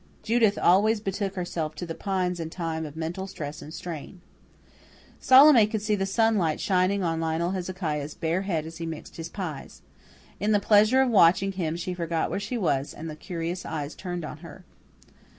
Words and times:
Judith 0.23 0.57
always 0.57 0.99
betook 0.99 1.35
herself 1.35 1.75
to 1.75 1.85
the 1.85 1.93
pines 1.93 2.39
in 2.39 2.49
time 2.49 2.87
of 2.87 2.95
mental 2.95 3.27
stress 3.27 3.61
and 3.61 3.71
strain. 3.71 4.19
Salome 5.19 5.67
could 5.67 5.83
see 5.83 5.93
the 5.93 6.07
sunlight 6.07 6.59
shining 6.59 7.03
on 7.03 7.19
Lionel 7.19 7.51
Hezekiah's 7.51 8.15
bare 8.15 8.41
head 8.41 8.65
as 8.65 8.77
he 8.77 8.87
mixed 8.87 9.17
his 9.17 9.29
pies. 9.29 9.83
In 10.39 10.53
the 10.53 10.59
pleasure 10.59 11.03
of 11.03 11.11
watching 11.11 11.51
him 11.51 11.75
she 11.75 11.93
forgot 11.93 12.31
where 12.31 12.39
she 12.39 12.57
was 12.57 12.95
and 12.95 13.11
the 13.11 13.15
curious 13.15 13.63
eyes 13.63 13.93
turned 13.93 14.25
on 14.25 14.37
her. 14.39 14.63